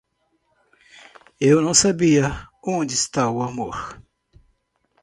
[1.39, 4.01] Eu não sabia onde está o amor.